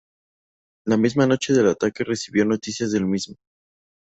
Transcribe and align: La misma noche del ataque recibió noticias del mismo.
La 0.87 0.97
misma 0.97 1.27
noche 1.27 1.53
del 1.53 1.67
ataque 1.67 2.03
recibió 2.03 2.43
noticias 2.43 2.91
del 2.91 3.05
mismo. 3.05 3.35